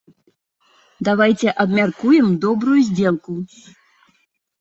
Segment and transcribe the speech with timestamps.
[1.09, 3.37] Давайце абмяркуем добрую здзелку!